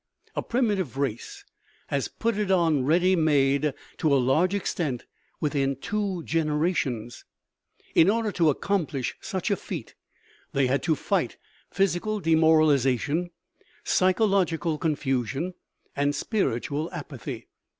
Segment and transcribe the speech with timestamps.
[0.35, 1.45] A primitive race
[1.89, 5.05] has put it on ready made, to a large extent,
[5.39, 7.23] within two generations.
[7.93, 9.93] In order to accomplish such a feat,
[10.53, 11.37] they had to fight
[11.69, 13.29] physical demoralization,
[13.83, 15.53] psychological confusion,
[15.95, 17.45] and spiritual apathy.